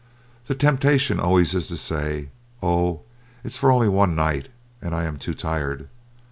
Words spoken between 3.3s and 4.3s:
it is for only one